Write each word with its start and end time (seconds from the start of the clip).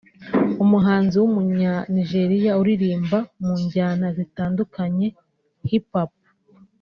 umuhanzi 0.63 1.15
w’Umunya-Nigeria 1.21 2.51
uririmba 2.61 3.17
mu 3.43 3.53
njyana 3.63 4.07
zitandukanye 4.17 5.07
Hip 5.69 5.85
Hop 5.93 6.11